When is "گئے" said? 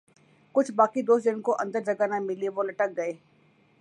2.97-3.11